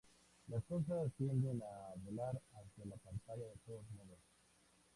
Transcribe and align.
Las 0.47 0.63
cosas 0.63 1.11
tienden 1.15 1.61
a 1.61 1.93
volar 2.03 2.33
hacia 2.55 2.85
la 2.85 2.95
pantalla 2.97 3.43
de 3.43 3.57
todos 3.67 3.83
modos". 3.91 4.17